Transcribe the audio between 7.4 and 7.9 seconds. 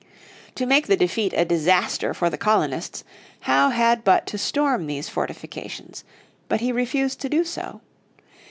so.